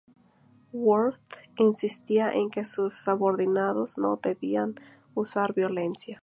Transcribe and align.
Worth 0.73 1.21
insistía 1.57 2.31
en 2.33 2.49
que 2.49 2.65
sus 2.65 2.95
subordinados 2.95 3.99
no 3.99 4.19
debían 4.19 4.73
usar 5.13 5.53
violencia. 5.53 6.19